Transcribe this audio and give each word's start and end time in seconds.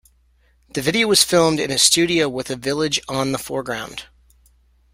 The 0.73 0.81
video 0.81 1.05
was 1.05 1.23
filmed 1.23 1.59
in 1.59 1.69
a 1.69 1.77
studio 1.77 2.27
with 2.27 2.49
a 2.49 2.55
village 2.55 2.99
on 3.07 3.33
the 3.33 3.37
foreground. 3.37 4.05